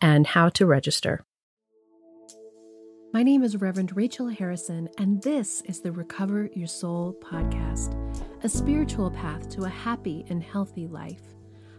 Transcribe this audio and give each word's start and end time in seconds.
and 0.00 0.26
how 0.26 0.48
to 0.50 0.66
register. 0.66 1.24
My 3.12 3.22
name 3.22 3.42
is 3.42 3.56
Reverend 3.56 3.96
Rachel 3.96 4.28
Harrison, 4.28 4.88
and 4.98 5.22
this 5.22 5.62
is 5.62 5.80
the 5.80 5.92
Recover 5.92 6.48
Your 6.54 6.66
Soul 6.66 7.16
podcast, 7.20 7.94
a 8.42 8.48
spiritual 8.48 9.10
path 9.10 9.48
to 9.50 9.64
a 9.64 9.68
happy 9.68 10.24
and 10.28 10.42
healthy 10.42 10.86
life. 10.86 11.22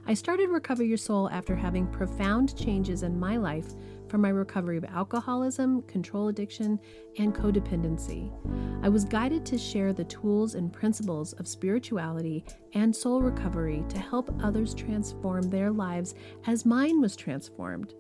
I 0.08 0.14
started 0.14 0.50
Recover 0.50 0.84
Your 0.84 0.98
Soul 0.98 1.30
after 1.30 1.56
having 1.56 1.88
profound 1.88 2.58
changes 2.58 3.04
in 3.04 3.20
my 3.20 3.38
life 3.38 3.74
my 4.18 4.30
recovery 4.30 4.78
of 4.78 4.86
alcoholism, 4.86 5.82
control 5.84 6.28
addiction, 6.28 6.80
and 7.18 7.34
codependency. 7.34 8.32
I 8.84 8.90
was 8.90 9.06
guided 9.06 9.46
to 9.48 9.58
share 9.58 9.94
the 9.94 10.04
tools 10.06 10.56
and 10.56 10.72
principles 10.72 11.34
of 11.34 11.48
spirituality 11.48 12.46
and 12.74 12.96
soul 12.96 13.22
recovery 13.22 13.84
to 13.90 14.00
help 14.00 14.34
others 14.44 14.74
transform 14.74 15.44
their 15.50 15.72
lives 15.72 16.16
as 16.48 16.66
mine 16.66 17.02
was 17.02 17.16
transformed. 17.16 17.94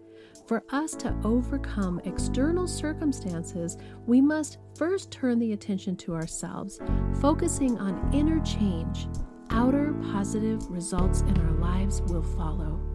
For 0.47 0.63
us 0.69 0.95
to 0.97 1.15
overcome 1.23 1.99
external 2.05 2.67
circumstances, 2.67 3.77
we 4.05 4.21
must 4.21 4.59
first 4.77 5.11
turn 5.11 5.39
the 5.39 5.53
attention 5.53 5.95
to 5.97 6.13
ourselves, 6.13 6.79
focusing 7.19 7.77
on 7.79 8.13
inner 8.13 8.39
change 8.41 9.07
outer 9.55 9.93
positive 10.11 10.69
results 10.69 11.21
in 11.21 11.37
our 11.39 11.51
lives 11.53 12.01
will 12.03 12.21
follow. 12.21 12.94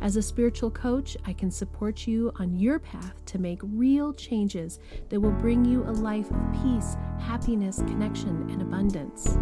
As 0.00 0.16
a 0.16 0.22
spiritual 0.22 0.70
coach, 0.70 1.16
I 1.26 1.34
can 1.34 1.50
support 1.50 2.06
you 2.06 2.32
on 2.36 2.56
your 2.56 2.78
path 2.78 3.22
to 3.26 3.38
make 3.38 3.60
real 3.62 4.14
changes 4.14 4.78
that 5.10 5.20
will 5.20 5.30
bring 5.32 5.62
you 5.64 5.82
a 5.84 5.92
life 5.92 6.30
of 6.30 6.62
peace, 6.62 6.96
happiness, 7.18 7.78
connection, 7.78 8.48
and 8.50 8.62
abundance. 8.62 9.36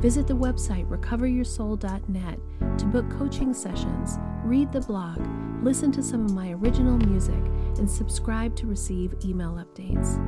Visit 0.00 0.28
the 0.28 0.36
website 0.36 0.86
recoveryoursoul.net 0.88 2.38
to 2.78 2.84
book 2.86 3.10
coaching 3.18 3.52
sessions, 3.52 4.18
read 4.44 4.70
the 4.70 4.82
blog, 4.82 5.18
listen 5.64 5.90
to 5.90 6.02
some 6.02 6.24
of 6.24 6.32
my 6.32 6.52
original 6.52 6.98
music, 6.98 7.42
and 7.78 7.90
subscribe 7.90 8.54
to 8.56 8.66
receive 8.66 9.14
email 9.24 9.52
updates. 9.52 10.22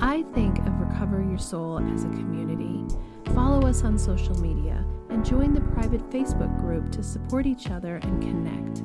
I 0.00 0.22
think 0.34 0.58
of 0.60 0.80
Recover 0.80 1.22
Your 1.22 1.38
Soul 1.38 1.80
as 1.92 2.04
a 2.04 2.08
community. 2.08 2.84
Follow 3.34 3.66
us 3.66 3.82
on 3.82 3.98
social 3.98 4.38
media 4.40 4.84
and 5.10 5.24
join 5.24 5.54
the 5.54 5.60
private 5.60 6.08
Facebook 6.10 6.56
group 6.60 6.92
to 6.92 7.02
support 7.02 7.46
each 7.46 7.70
other 7.70 7.96
and 7.96 8.22
connect. 8.22 8.82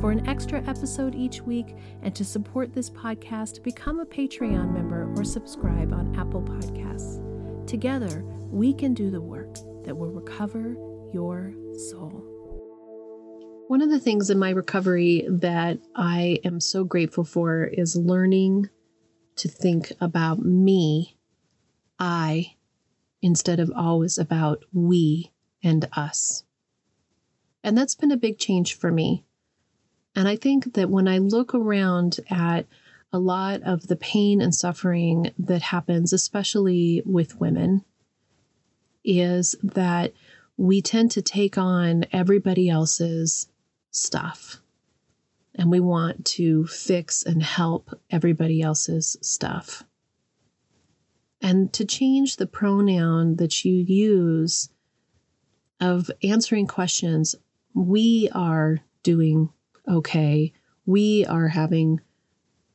For 0.00 0.12
an 0.12 0.28
extra 0.28 0.62
episode 0.68 1.14
each 1.14 1.42
week 1.42 1.76
and 2.02 2.14
to 2.14 2.24
support 2.24 2.72
this 2.72 2.88
podcast, 2.88 3.62
become 3.62 3.98
a 4.00 4.06
Patreon 4.06 4.72
member 4.72 5.12
or 5.16 5.24
subscribe 5.24 5.92
on 5.92 6.14
Apple 6.14 6.42
Podcasts. 6.42 7.66
Together, 7.66 8.22
we 8.50 8.72
can 8.72 8.94
do 8.94 9.10
the 9.10 9.20
work 9.20 9.56
that 9.84 9.96
will 9.96 10.12
recover 10.12 10.76
your 11.12 11.52
soul. 11.90 12.24
One 13.68 13.82
of 13.82 13.90
the 13.90 14.00
things 14.00 14.30
in 14.30 14.38
my 14.38 14.50
recovery 14.50 15.26
that 15.28 15.78
I 15.94 16.40
am 16.44 16.60
so 16.60 16.84
grateful 16.84 17.24
for 17.24 17.64
is 17.64 17.96
learning 17.96 18.70
to 19.36 19.48
think 19.48 19.92
about 20.00 20.38
me, 20.38 21.18
I, 21.98 22.54
instead 23.20 23.60
of 23.60 23.70
always 23.76 24.16
about 24.16 24.64
we 24.72 25.32
and 25.62 25.88
us. 25.92 26.44
And 27.62 27.76
that's 27.76 27.94
been 27.94 28.12
a 28.12 28.16
big 28.16 28.38
change 28.38 28.74
for 28.74 28.90
me. 28.90 29.24
And 30.18 30.26
I 30.26 30.34
think 30.34 30.74
that 30.74 30.90
when 30.90 31.06
I 31.06 31.18
look 31.18 31.54
around 31.54 32.18
at 32.28 32.66
a 33.12 33.20
lot 33.20 33.62
of 33.62 33.86
the 33.86 33.94
pain 33.94 34.40
and 34.40 34.52
suffering 34.52 35.30
that 35.38 35.62
happens, 35.62 36.12
especially 36.12 37.04
with 37.06 37.38
women, 37.38 37.84
is 39.04 39.54
that 39.62 40.12
we 40.56 40.82
tend 40.82 41.12
to 41.12 41.22
take 41.22 41.56
on 41.56 42.04
everybody 42.10 42.68
else's 42.68 43.46
stuff. 43.92 44.60
And 45.54 45.70
we 45.70 45.78
want 45.78 46.24
to 46.24 46.66
fix 46.66 47.22
and 47.22 47.40
help 47.40 47.96
everybody 48.10 48.60
else's 48.60 49.16
stuff. 49.22 49.84
And 51.40 51.72
to 51.74 51.84
change 51.84 52.38
the 52.38 52.46
pronoun 52.48 53.36
that 53.36 53.64
you 53.64 53.72
use 53.72 54.68
of 55.78 56.10
answering 56.24 56.66
questions. 56.66 57.36
We 57.72 58.28
are 58.34 58.80
doing 59.04 59.50
okay. 59.88 60.52
We 60.86 61.24
are 61.26 61.48
having 61.48 62.00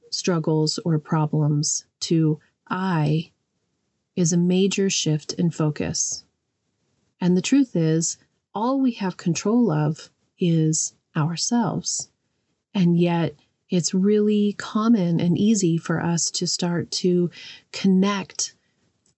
struggles 0.09 0.79
or 0.85 1.00
problems 1.00 1.85
to 2.01 2.40
I 2.69 3.31
is 4.16 4.31
a 4.31 4.38
major 4.38 4.90
shift 4.90 5.34
in 5.34 5.50
focus. 5.50 6.24
And 7.19 7.35
the 7.35 7.41
truth 7.41 7.75
is, 7.75 8.18
all 8.53 8.79
we 8.79 8.91
have 8.94 9.18
control 9.18 9.72
of 9.72 10.09
is 10.40 10.94
ourselves. 11.16 12.09
And 12.74 13.00
yet, 13.00 13.35
it's 13.69 13.94
really 13.94 14.53
common 14.53 15.19
and 15.19 15.38
easy 15.38 15.78
for 15.78 16.00
us 16.00 16.30
to 16.31 16.45
start 16.45 16.91
to 16.91 17.31
connect 17.72 18.53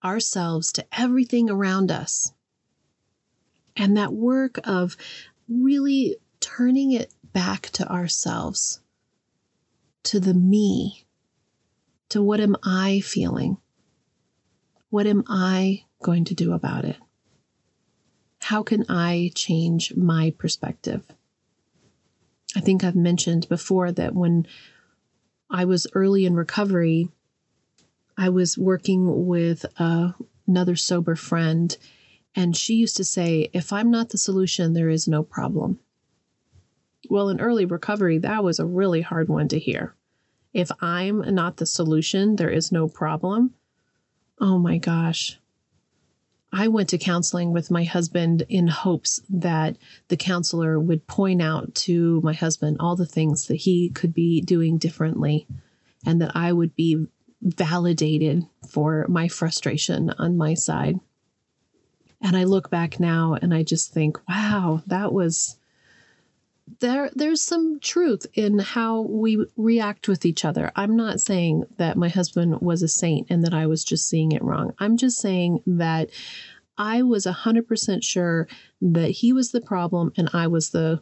ourselves 0.04 0.72
to 0.74 0.86
everything 0.98 1.50
around 1.50 1.92
us 1.92 2.32
and 3.76 3.98
that 3.98 4.14
work 4.14 4.60
of 4.64 4.96
really 5.50 6.18
turning 6.40 6.92
it 6.92 7.12
back 7.36 7.64
to 7.64 7.86
ourselves, 7.92 8.80
to 10.04 10.22
the 10.22 10.34
me, 10.34 11.06
to 12.08 12.24
what 12.24 12.40
am 12.40 12.56
I 12.64 13.02
feeling? 13.02 13.58
What 14.90 15.06
am 15.06 15.26
I 15.28 15.84
going 16.02 16.24
to 16.26 16.34
do 16.34 16.54
about 16.54 16.86
it? 16.86 16.96
How 18.40 18.64
can 18.64 18.86
I 18.88 19.32
change 19.36 19.94
my 19.98 20.34
perspective? 20.38 21.06
I 22.56 22.62
think 22.62 22.86
I've 22.86 22.96
mentioned 22.96 23.50
before 23.50 23.92
that 23.92 24.16
when 24.16 24.48
I 25.50 25.66
was 25.66 25.88
early 25.94 26.26
in 26.26 26.36
recovery, 26.36 27.10
I 28.18 28.30
was 28.30 28.58
working 28.58 29.28
with 29.28 29.66
another 29.78 30.78
sober 30.78 31.18
friend, 31.18 31.76
and 32.34 32.56
she 32.56 32.76
used 32.76 32.96
to 32.96 33.04
say, 33.04 33.50
If 33.52 33.74
I'm 33.74 33.92
not 33.92 34.12
the 34.12 34.18
solution, 34.18 34.72
there 34.72 34.90
is 34.90 35.06
no 35.06 35.22
problem. 35.22 35.82
Well, 37.10 37.30
in 37.30 37.40
early 37.40 37.66
recovery, 37.66 38.18
that 38.20 38.44
was 38.44 38.60
a 38.60 38.66
really 38.66 39.02
hard 39.02 39.30
one 39.30 39.48
to 39.50 39.60
hear. 39.60 39.96
If 40.54 40.72
I'm 40.82 41.20
not 41.36 41.58
the 41.58 41.66
solution, 41.66 42.38
there 42.38 42.50
is 42.50 42.72
no 42.72 42.88
problem. 42.88 43.54
Oh 44.40 44.58
my 44.58 44.78
gosh. 44.78 45.40
I 46.52 46.70
went 46.70 46.90
to 46.90 46.98
counseling 46.98 47.52
with 47.52 47.70
my 47.70 47.84
husband 47.84 48.44
in 48.48 48.68
hopes 48.68 49.20
that 49.30 49.78
the 50.08 50.16
counselor 50.16 50.80
would 50.80 51.06
point 51.06 51.42
out 51.42 51.76
to 51.76 52.22
my 52.22 52.32
husband 52.32 52.78
all 52.80 52.96
the 52.96 53.06
things 53.06 53.48
that 53.48 53.56
he 53.56 53.90
could 53.90 54.14
be 54.14 54.40
doing 54.40 54.78
differently 54.78 55.48
and 56.06 56.22
that 56.22 56.32
I 56.34 56.54
would 56.54 56.74
be 56.76 57.08
validated 57.42 58.46
for 58.70 59.06
my 59.10 59.28
frustration 59.28 60.12
on 60.12 60.38
my 60.38 60.54
side. 60.54 61.00
And 62.22 62.38
I 62.38 62.46
look 62.46 62.70
back 62.70 63.00
now 63.00 63.38
and 63.42 63.54
I 63.54 63.64
just 63.64 63.92
think, 63.92 64.18
wow, 64.28 64.82
that 64.88 65.12
was 65.12 65.58
there 66.80 67.10
there's 67.14 67.42
some 67.42 67.80
truth 67.80 68.26
in 68.34 68.60
how 68.60 69.02
we 69.02 69.46
react 69.56 70.08
with 70.08 70.26
each 70.26 70.44
other. 70.44 70.72
I'm 70.76 70.96
not 70.96 71.22
saying 71.22 71.66
that 71.78 71.98
my 71.98 72.10
husband 72.10 72.62
was 72.62 72.82
a 72.82 72.88
saint 72.88 73.28
and 73.30 73.44
that 73.44 73.54
I 73.54 73.68
was 73.68 73.84
just 73.84 74.10
seeing 74.10 74.32
it 74.32 74.44
wrong. 74.44 74.74
I'm 74.80 74.98
just 74.98 75.20
saying 75.20 75.62
that 75.68 76.10
I 76.78 77.04
was 77.04 77.26
100% 77.26 78.04
sure 78.04 78.48
that 78.82 79.10
he 79.10 79.32
was 79.32 79.52
the 79.52 79.62
problem 79.62 80.12
and 80.18 80.30
I 80.34 80.48
was 80.48 80.72
the 80.72 81.02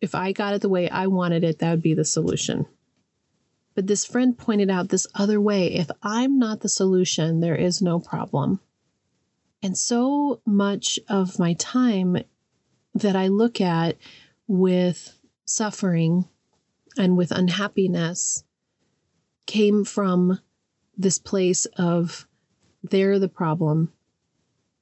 if 0.00 0.14
I 0.14 0.32
got 0.32 0.54
it 0.54 0.62
the 0.62 0.68
way 0.68 0.88
I 0.88 1.08
wanted 1.08 1.44
it, 1.44 1.58
that 1.58 1.70
would 1.70 1.82
be 1.82 1.94
the 1.94 2.04
solution. 2.04 2.66
But 3.74 3.86
this 3.86 4.04
friend 4.04 4.36
pointed 4.36 4.70
out 4.70 4.88
this 4.88 5.06
other 5.14 5.40
way. 5.40 5.74
If 5.74 5.90
I'm 6.02 6.38
not 6.38 6.60
the 6.60 6.68
solution, 6.68 7.40
there 7.40 7.54
is 7.54 7.82
no 7.82 8.00
problem. 8.00 8.60
And 9.62 9.76
so 9.76 10.40
much 10.46 10.98
of 11.08 11.38
my 11.38 11.52
time 11.54 12.16
that 12.94 13.14
I 13.14 13.28
look 13.28 13.60
at 13.60 13.96
with 14.50 15.16
suffering 15.44 16.24
and 16.98 17.16
with 17.16 17.30
unhappiness 17.30 18.42
came 19.46 19.84
from 19.84 20.40
this 20.98 21.18
place 21.18 21.66
of 21.76 22.26
they're 22.82 23.20
the 23.20 23.28
problem, 23.28 23.92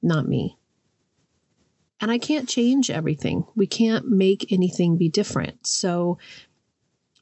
not 0.01 0.27
me. 0.27 0.57
And 2.01 2.09
I 2.09 2.17
can't 2.17 2.49
change 2.49 2.89
everything. 2.89 3.45
We 3.55 3.67
can't 3.67 4.09
make 4.09 4.51
anything 4.51 4.97
be 4.97 5.07
different. 5.07 5.67
So 5.67 6.17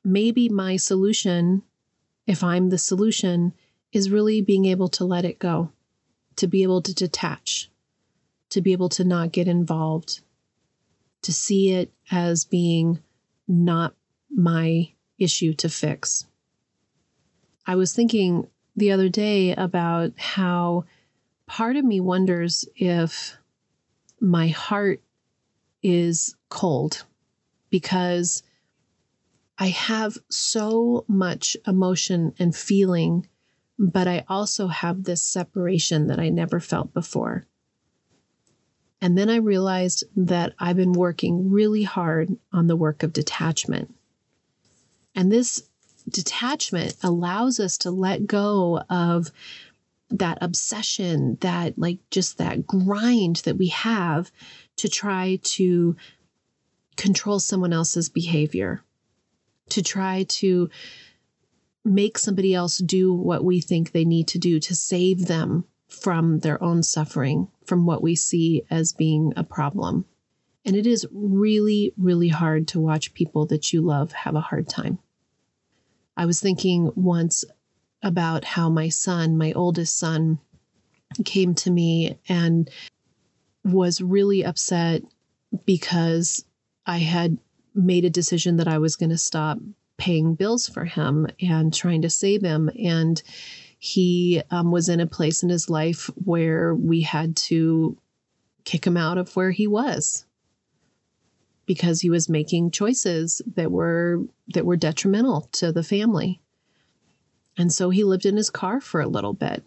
maybe 0.06 0.48
my 0.48 0.78
solution, 0.78 1.64
if 2.28 2.46
I'm 2.46 2.70
the 2.70 2.78
solution, 2.78 3.52
is 3.92 4.10
really 4.10 4.40
being 4.40 4.64
able 4.64 4.88
to 4.90 5.04
let 5.04 5.26
it 5.26 5.38
go, 5.38 5.74
to 6.38 6.48
be 6.48 6.64
able 6.64 6.82
to 6.84 6.94
detach, 6.94 7.70
to 8.52 8.62
be 8.62 8.72
able 8.72 8.90
to 8.90 9.04
not 9.04 9.34
get 9.34 9.50
involved, 9.50 10.22
to 11.24 11.34
see 11.34 11.72
it 11.72 11.92
as 12.12 12.46
being 12.46 13.00
not 13.48 13.96
my 14.30 14.92
issue 15.18 15.54
to 15.54 15.70
fix. 15.70 16.26
I 17.66 17.76
was 17.76 17.94
thinking 17.94 18.48
the 18.76 18.92
other 18.92 19.10
day 19.10 19.54
about 19.54 20.12
how 20.18 20.86
part 21.48 21.76
of 21.76 21.84
me 21.84 22.00
wonders 22.00 22.66
if 22.76 23.38
my 24.20 24.48
heart 24.48 25.02
is 25.82 26.36
cold 26.50 27.04
because 27.70 28.44
I 29.58 29.68
have 29.68 30.18
so 30.30 31.04
much 31.08 31.58
emotion 31.66 32.34
and 32.38 32.56
feeling, 32.56 33.28
but 33.80 34.08
I 34.08 34.24
also 34.28 34.68
have 34.68 35.04
this 35.04 35.24
separation 35.24 36.08
that 36.08 36.20
I 36.20 36.30
never 36.30 36.60
felt 36.60 36.94
before. 36.94 37.46
And 39.02 39.18
then 39.18 39.30
I 39.30 39.38
realized 39.38 40.04
that 40.16 40.54
I've 40.58 40.76
been 40.76 40.94
working 40.94 41.52
really 41.52 41.84
hard 41.84 42.36
on 42.52 42.68
the 42.68 42.76
work 42.76 43.04
of 43.04 43.14
detachment. 43.14 43.94
And 45.14 45.32
this 45.32 45.64
detachment 46.10 46.96
allows 47.04 47.60
us 47.60 47.78
to 47.80 47.92
let 47.92 48.28
go 48.28 48.82
of 48.90 49.32
that 50.10 50.38
obsession, 50.42 51.38
that 51.42 51.78
like 51.78 52.00
just 52.10 52.38
that 52.38 52.66
grind 52.66 53.38
that 53.38 53.58
we 53.58 53.68
have 53.68 54.32
to 54.78 54.88
try 54.88 55.40
to 55.44 55.96
control 56.96 57.40
someone 57.40 57.74
else's 57.74 58.10
behavior, 58.10 58.82
to 59.70 59.82
try 59.84 60.24
to 60.24 60.70
make 61.84 62.18
somebody 62.18 62.54
else 62.54 62.78
do 62.78 63.14
what 63.14 63.44
we 63.44 63.62
think 63.62 63.92
they 63.92 64.06
need 64.06 64.28
to 64.30 64.40
do 64.40 64.60
to 64.60 64.76
save 64.76 65.28
them 65.28 65.66
from 65.88 66.40
their 66.40 66.62
own 66.64 66.84
suffering, 66.84 67.48
from 67.68 67.86
what 67.86 68.02
we 68.02 68.16
see 68.16 68.64
as 68.70 68.94
being 68.94 69.34
a 69.36 69.44
problem. 69.44 70.06
And 70.66 70.76
it 70.76 70.88
is 70.88 71.06
really, 71.12 71.94
really 71.98 72.30
hard 72.30 72.68
to 72.70 72.80
watch 72.80 73.14
people 73.14 73.46
that 73.48 73.72
you 73.72 73.82
love 73.82 74.12
have 74.12 74.36
a 74.36 74.42
hard 74.42 74.68
time. 74.68 75.00
I 76.16 76.26
was 76.26 76.40
thinking 76.40 76.92
once 76.96 77.46
about 78.02 78.44
how 78.44 78.70
my 78.70 78.90
son, 78.90 79.38
my 79.38 79.54
oldest 79.54 79.98
son, 79.98 80.40
came 81.26 81.56
to 81.56 81.72
me 81.72 82.18
and 82.28 82.70
was 83.64 84.02
really 84.02 84.44
upset 84.44 85.04
because 85.66 86.44
I 86.86 86.98
had 86.98 87.38
made 87.74 88.06
a 88.06 88.10
decision 88.10 88.58
that 88.58 88.68
I 88.68 88.78
was 88.78 88.96
going 88.96 89.10
to 89.12 89.18
stop 89.18 89.60
paying 89.98 90.36
bills 90.36 90.68
for 90.68 90.86
him 90.86 91.28
and 91.42 91.74
trying 91.74 92.02
to 92.02 92.10
save 92.10 92.42
him. 92.42 92.70
And 92.84 93.22
he 93.80 94.42
um, 94.50 94.72
was 94.72 94.90
in 94.90 95.00
a 95.00 95.08
place 95.08 95.44
in 95.44 95.50
his 95.50 95.70
life 95.70 96.10
where 96.24 96.74
we 96.74 97.02
had 97.02 97.36
to 97.36 97.98
kick 98.64 98.86
him 98.86 98.98
out 98.98 99.18
of 99.18 99.36
where 99.36 99.52
he 99.52 99.68
was 99.68 100.26
because 101.66 102.02
he 102.02 102.10
was 102.10 102.30
making 102.30 102.72
choices 102.72 103.42
that 103.56 103.72
were 103.72 104.24
that 104.48 104.66
were 104.66 104.78
detrimental 104.78 105.50
to 105.52 105.72
the 105.72 105.84
family. 105.84 106.42
And 107.58 107.72
so 107.72 107.90
he 107.90 108.04
lived 108.04 108.26
in 108.26 108.38
his 108.38 108.50
car 108.50 108.82
for 108.82 109.02
a 109.02 109.08
little 109.08 109.34
bit. 109.34 109.64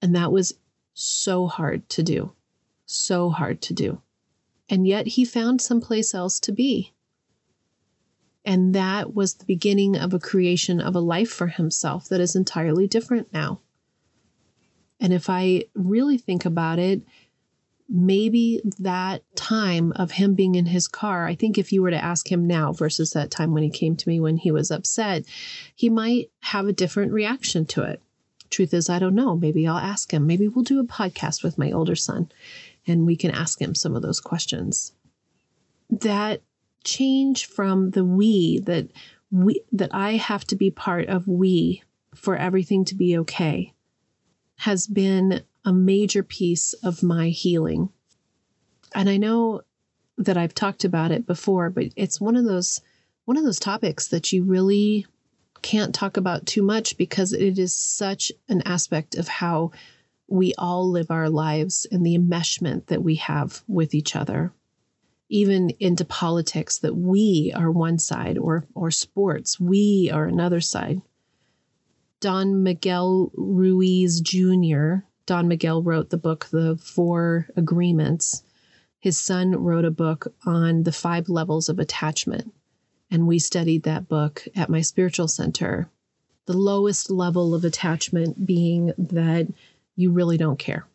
And 0.00 0.14
that 0.14 0.32
was 0.32 0.54
so 0.94 1.46
hard 1.46 1.88
to 1.90 2.02
do. 2.02 2.32
So 2.86 3.30
hard 3.30 3.60
to 3.62 3.74
do. 3.74 4.00
And 4.68 4.86
yet 4.86 5.06
he 5.06 5.24
found 5.24 5.60
someplace 5.60 6.14
else 6.14 6.38
to 6.40 6.52
be. 6.52 6.93
And 8.44 8.74
that 8.74 9.14
was 9.14 9.34
the 9.34 9.46
beginning 9.46 9.96
of 9.96 10.12
a 10.12 10.18
creation 10.18 10.80
of 10.80 10.94
a 10.94 11.00
life 11.00 11.30
for 11.30 11.46
himself 11.46 12.08
that 12.08 12.20
is 12.20 12.36
entirely 12.36 12.86
different 12.86 13.32
now. 13.32 13.60
And 15.00 15.12
if 15.12 15.30
I 15.30 15.64
really 15.74 16.18
think 16.18 16.44
about 16.44 16.78
it, 16.78 17.02
maybe 17.88 18.60
that 18.78 19.22
time 19.36 19.92
of 19.92 20.12
him 20.12 20.34
being 20.34 20.54
in 20.54 20.66
his 20.66 20.88
car, 20.88 21.26
I 21.26 21.34
think 21.34 21.58
if 21.58 21.72
you 21.72 21.82
were 21.82 21.90
to 21.90 22.04
ask 22.04 22.30
him 22.30 22.46
now 22.46 22.72
versus 22.72 23.12
that 23.12 23.30
time 23.30 23.52
when 23.52 23.62
he 23.62 23.70
came 23.70 23.96
to 23.96 24.08
me 24.08 24.20
when 24.20 24.36
he 24.36 24.50
was 24.50 24.70
upset, 24.70 25.24
he 25.74 25.88
might 25.90 26.30
have 26.40 26.66
a 26.66 26.72
different 26.72 27.12
reaction 27.12 27.66
to 27.66 27.82
it. 27.82 28.02
Truth 28.50 28.72
is, 28.74 28.88
I 28.88 28.98
don't 28.98 29.14
know. 29.14 29.36
Maybe 29.36 29.66
I'll 29.66 29.78
ask 29.78 30.12
him. 30.12 30.26
Maybe 30.26 30.48
we'll 30.48 30.64
do 30.64 30.80
a 30.80 30.84
podcast 30.84 31.42
with 31.42 31.58
my 31.58 31.72
older 31.72 31.96
son 31.96 32.30
and 32.86 33.06
we 33.06 33.16
can 33.16 33.30
ask 33.30 33.60
him 33.60 33.74
some 33.74 33.96
of 33.96 34.02
those 34.02 34.20
questions. 34.20 34.92
That 35.90 36.40
change 36.84 37.46
from 37.46 37.90
the 37.90 38.04
we 38.04 38.60
that 38.60 38.90
we 39.30 39.62
that 39.72 39.94
I 39.94 40.12
have 40.12 40.44
to 40.46 40.56
be 40.56 40.70
part 40.70 41.08
of 41.08 41.26
we 41.26 41.82
for 42.14 42.36
everything 42.36 42.84
to 42.86 42.94
be 42.94 43.18
okay 43.18 43.72
has 44.56 44.86
been 44.86 45.42
a 45.64 45.72
major 45.72 46.22
piece 46.22 46.72
of 46.74 47.02
my 47.02 47.28
healing. 47.28 47.88
And 48.94 49.08
I 49.08 49.16
know 49.16 49.62
that 50.18 50.36
I've 50.36 50.54
talked 50.54 50.84
about 50.84 51.10
it 51.10 51.26
before, 51.26 51.70
but 51.70 51.86
it's 51.96 52.20
one 52.20 52.36
of 52.36 52.44
those 52.44 52.80
one 53.24 53.36
of 53.36 53.44
those 53.44 53.58
topics 53.58 54.08
that 54.08 54.32
you 54.32 54.44
really 54.44 55.06
can't 55.62 55.94
talk 55.94 56.18
about 56.18 56.44
too 56.44 56.62
much 56.62 56.96
because 56.98 57.32
it 57.32 57.58
is 57.58 57.74
such 57.74 58.30
an 58.50 58.60
aspect 58.66 59.14
of 59.14 59.26
how 59.26 59.70
we 60.28 60.52
all 60.58 60.90
live 60.90 61.10
our 61.10 61.30
lives 61.30 61.86
and 61.90 62.04
the 62.04 62.18
enmeshment 62.18 62.86
that 62.86 63.02
we 63.02 63.14
have 63.16 63.62
with 63.66 63.94
each 63.94 64.14
other. 64.14 64.52
Even 65.28 65.70
into 65.80 66.04
politics, 66.04 66.78
that 66.78 66.94
we 66.94 67.52
are 67.56 67.70
one 67.70 67.98
side, 67.98 68.38
or 68.38 68.66
or 68.74 68.90
sports, 68.90 69.58
we 69.58 70.10
are 70.12 70.26
another 70.26 70.60
side. 70.60 71.00
Don 72.20 72.62
Miguel 72.62 73.30
Ruiz 73.34 74.20
Jr., 74.20 75.04
Don 75.26 75.48
Miguel 75.48 75.82
wrote 75.82 76.10
the 76.10 76.18
book, 76.18 76.46
The 76.50 76.76
Four 76.76 77.48
Agreements. 77.56 78.42
His 79.00 79.18
son 79.18 79.52
wrote 79.52 79.84
a 79.84 79.90
book 79.90 80.34
on 80.44 80.82
the 80.82 80.92
five 80.92 81.28
levels 81.28 81.68
of 81.68 81.78
attachment. 81.78 82.52
And 83.10 83.26
we 83.26 83.38
studied 83.38 83.84
that 83.84 84.08
book 84.08 84.46
at 84.54 84.68
my 84.68 84.80
spiritual 84.80 85.28
center. 85.28 85.88
The 86.46 86.56
lowest 86.56 87.10
level 87.10 87.54
of 87.54 87.64
attachment 87.64 88.44
being 88.44 88.92
that 88.98 89.48
you 89.96 90.12
really 90.12 90.36
don't 90.36 90.58
care. 90.58 90.86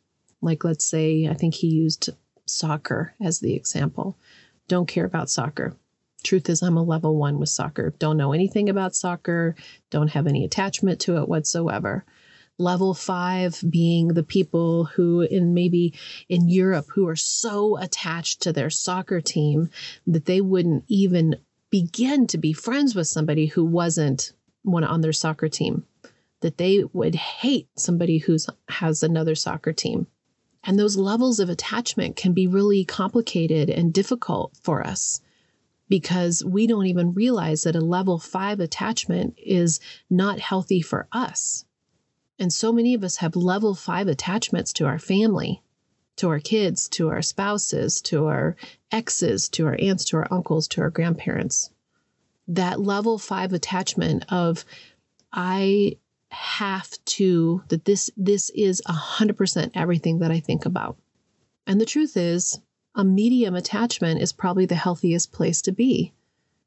Like, 0.41 0.63
let's 0.63 0.85
say, 0.85 1.27
I 1.27 1.33
think 1.33 1.55
he 1.55 1.67
used 1.67 2.09
soccer 2.49 3.13
as 3.21 3.39
the 3.39 3.55
example. 3.55 4.17
Don't 4.67 4.87
care 4.87 5.05
about 5.05 5.29
soccer. 5.29 5.75
Truth 6.23 6.49
is, 6.49 6.61
I'm 6.61 6.77
a 6.77 6.83
level 6.83 7.15
one 7.15 7.39
with 7.39 7.49
soccer. 7.49 7.93
Don't 7.97 8.17
know 8.17 8.33
anything 8.33 8.69
about 8.69 8.95
soccer, 8.95 9.55
don't 9.89 10.09
have 10.09 10.27
any 10.27 10.43
attachment 10.43 10.99
to 11.01 11.17
it 11.17 11.29
whatsoever 11.29 12.05
level 12.59 12.93
five 12.93 13.63
being 13.67 14.09
the 14.09 14.23
people 14.23 14.83
who 14.83 15.21
in 15.21 15.53
maybe 15.53 15.93
in 16.27 16.47
Europe 16.49 16.85
who 16.93 17.07
are 17.07 17.15
so 17.15 17.77
attached 17.77 18.41
to 18.41 18.53
their 18.53 18.69
soccer 18.69 19.21
team 19.21 19.69
that 20.05 20.25
they 20.25 20.41
wouldn't 20.41 20.83
even 20.87 21.35
begin 21.71 22.27
to 22.27 22.37
be 22.37 22.53
friends 22.53 22.93
with 22.93 23.07
somebody 23.07 23.45
who 23.45 23.63
wasn't 23.63 24.33
one 24.63 24.83
on 24.83 25.01
their 25.01 25.13
soccer 25.13 25.47
team 25.47 25.85
that 26.41 26.57
they 26.57 26.83
would 26.93 27.15
hate 27.15 27.67
somebody 27.77 28.17
who 28.17 28.37
has 28.67 29.03
another 29.03 29.35
soccer 29.35 29.73
team 29.73 30.05
and 30.63 30.77
those 30.77 30.97
levels 30.97 31.39
of 31.39 31.49
attachment 31.49 32.15
can 32.15 32.33
be 32.33 32.47
really 32.47 32.85
complicated 32.85 33.69
and 33.69 33.93
difficult 33.93 34.55
for 34.61 34.85
us 34.85 35.21
because 35.87 36.43
we 36.45 36.67
don't 36.67 36.85
even 36.85 37.13
realize 37.13 37.63
that 37.63 37.75
a 37.75 37.81
level 37.81 38.19
5 38.19 38.59
attachment 38.59 39.35
is 39.37 39.79
not 40.09 40.39
healthy 40.39 40.81
for 40.81 41.07
us 41.11 41.65
and 42.39 42.53
so 42.53 42.71
many 42.71 42.93
of 42.93 43.03
us 43.03 43.17
have 43.17 43.35
level 43.35 43.75
five 43.75 44.07
attachments 44.07 44.71
to 44.73 44.85
our 44.85 44.97
family, 44.97 45.61
to 46.15 46.29
our 46.29 46.39
kids, 46.39 46.87
to 46.89 47.09
our 47.09 47.21
spouses, 47.21 48.01
to 48.03 48.27
our 48.27 48.55
exes, 48.91 49.49
to 49.49 49.67
our 49.67 49.75
aunts, 49.77 50.05
to 50.05 50.17
our 50.17 50.27
uncles, 50.31 50.67
to 50.69 50.81
our 50.81 50.89
grandparents. 50.89 51.69
That 52.47 52.79
level 52.79 53.17
five 53.19 53.51
attachment 53.51 54.25
of, 54.29 54.63
I 55.33 55.97
have 56.31 56.91
to, 57.05 57.63
that 57.69 57.85
this, 57.85 58.09
this 58.15 58.49
is 58.51 58.81
100% 58.87 59.71
everything 59.73 60.19
that 60.19 60.31
I 60.31 60.39
think 60.39 60.65
about. 60.65 60.97
And 61.65 61.79
the 61.79 61.85
truth 61.85 62.17
is, 62.17 62.59
a 62.95 63.03
medium 63.03 63.55
attachment 63.55 64.21
is 64.21 64.33
probably 64.33 64.65
the 64.65 64.75
healthiest 64.75 65.31
place 65.31 65.61
to 65.63 65.71
be. 65.71 66.13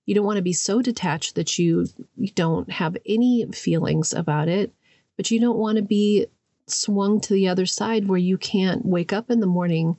You 0.07 0.15
don't 0.15 0.27
want 0.27 0.37
to 0.37 0.43
be 0.43 0.53
so 0.53 0.83
detached 0.83 1.35
that 1.35 1.59
you, 1.59 1.87
you 2.17 2.31
don't 2.35 2.71
have 2.71 2.97
any 3.07 3.47
feelings 3.53 4.13
about 4.13 4.49
it 4.49 4.73
but 5.17 5.31
you 5.31 5.41
don't 5.41 5.59
want 5.59 5.77
to 5.77 5.83
be 5.83 6.27
swung 6.67 7.21
to 7.21 7.35
the 7.35 7.49
other 7.49 7.67
side 7.67 8.09
where 8.09 8.19
you 8.19 8.39
can't 8.39 8.85
wake 8.85 9.13
up 9.13 9.31
in 9.31 9.41
the 9.41 9.47
morning 9.47 9.97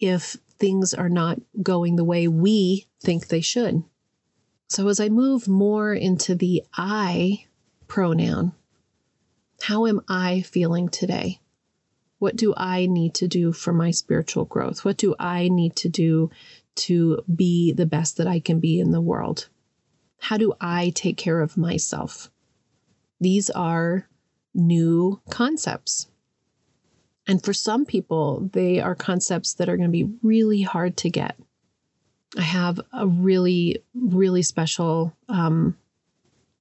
if 0.00 0.36
things 0.58 0.94
are 0.94 1.08
not 1.08 1.38
going 1.62 1.96
the 1.96 2.04
way 2.04 2.28
we 2.28 2.86
think 3.00 3.28
they 3.28 3.40
should. 3.40 3.82
So 4.68 4.88
as 4.88 5.00
I 5.00 5.08
move 5.08 5.46
more 5.46 5.92
into 5.92 6.34
the 6.34 6.62
I 6.76 7.46
pronoun, 7.86 8.52
how 9.66 9.86
am 9.86 10.02
I 10.08 10.42
feeling 10.42 10.90
today? 10.90 11.40
What 12.18 12.36
do 12.36 12.52
I 12.54 12.84
need 12.84 13.14
to 13.14 13.26
do 13.26 13.50
for 13.50 13.72
my 13.72 13.92
spiritual 13.92 14.44
growth? 14.44 14.84
What 14.84 14.98
do 14.98 15.14
I 15.18 15.48
need 15.48 15.74
to 15.76 15.88
do 15.88 16.28
to 16.84 17.24
be 17.34 17.72
the 17.72 17.86
best 17.86 18.18
that 18.18 18.26
I 18.26 18.40
can 18.40 18.60
be 18.60 18.78
in 18.78 18.90
the 18.90 19.00
world? 19.00 19.48
How 20.18 20.36
do 20.36 20.52
I 20.60 20.92
take 20.94 21.16
care 21.16 21.40
of 21.40 21.56
myself? 21.56 22.30
These 23.22 23.48
are 23.48 24.06
new 24.52 25.22
concepts. 25.30 26.08
And 27.26 27.42
for 27.42 27.54
some 27.54 27.86
people, 27.86 28.50
they 28.52 28.80
are 28.80 28.94
concepts 28.94 29.54
that 29.54 29.70
are 29.70 29.78
going 29.78 29.88
to 29.88 30.04
be 30.04 30.12
really 30.22 30.60
hard 30.60 30.98
to 30.98 31.08
get. 31.08 31.38
I 32.36 32.42
have 32.42 32.82
a 32.92 33.06
really, 33.06 33.82
really 33.94 34.42
special 34.42 35.16
um, 35.26 35.78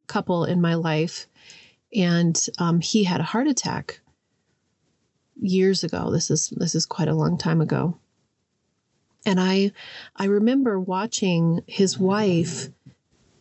couple 0.07 0.45
in 0.45 0.61
my 0.61 0.75
life, 0.75 1.27
and 1.95 2.39
um, 2.57 2.81
he 2.81 3.03
had 3.03 3.19
a 3.19 3.25
heart 3.25 3.47
attack 3.47 3.99
years 5.39 5.83
ago. 5.83 6.11
This 6.11 6.31
is 6.31 6.49
this 6.55 6.75
is 6.75 6.85
quite 6.85 7.07
a 7.07 7.15
long 7.15 7.37
time 7.37 7.61
ago, 7.61 7.97
and 9.25 9.39
I 9.39 9.71
I 10.15 10.25
remember 10.25 10.79
watching 10.79 11.61
his 11.67 11.97
wife 11.97 12.69